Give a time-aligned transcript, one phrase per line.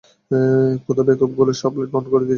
[0.83, 2.29] খোদা, বেকুব গুলো সব লাইট অন করে দিয়েছে!